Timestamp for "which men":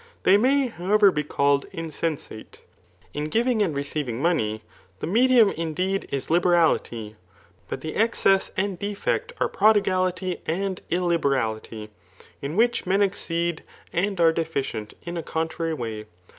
12.55-13.03